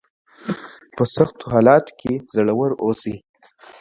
[0.95, 3.15] په سختو حالاتو کې زړور اوسئ.